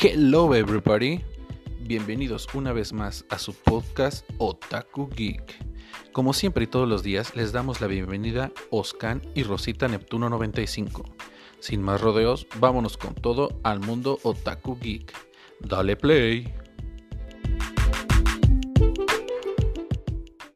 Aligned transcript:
Hello 0.00 0.54
everybody, 0.54 1.24
bienvenidos 1.80 2.46
una 2.54 2.72
vez 2.72 2.92
más 2.92 3.24
a 3.30 3.38
su 3.40 3.52
podcast 3.52 4.24
Otaku 4.38 5.10
Geek. 5.10 5.56
Como 6.12 6.32
siempre 6.34 6.62
y 6.62 6.66
todos 6.68 6.88
los 6.88 7.02
días 7.02 7.34
les 7.34 7.50
damos 7.50 7.80
la 7.80 7.88
bienvenida 7.88 8.52
Oscan 8.70 9.20
y 9.34 9.42
Rosita 9.42 9.88
Neptuno 9.88 10.30
95. 10.30 11.02
Sin 11.58 11.82
más 11.82 12.00
rodeos, 12.00 12.46
vámonos 12.60 12.96
con 12.96 13.16
todo 13.16 13.58
al 13.64 13.80
mundo 13.80 14.20
Otaku 14.22 14.78
Geek. 14.78 15.12
Dale 15.58 15.96
play. 15.96 16.54